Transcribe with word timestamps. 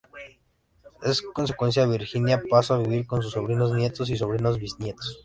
En 1.03 1.13
consecuencia, 1.31 1.85
Virginia 1.85 2.41
pasó 2.49 2.73
a 2.73 2.79
vivir 2.79 3.05
con 3.05 3.21
sus 3.21 3.33
sobrinos-nietos 3.33 4.09
y 4.09 4.17
sobrinos-bisnietos. 4.17 5.19